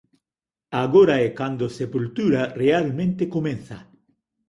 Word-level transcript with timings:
Agora 0.83 1.15
é 1.27 1.29
cando 1.39 1.73
Sepultura 1.79 2.41
realmente 2.63 3.23
comeza. 3.35 3.77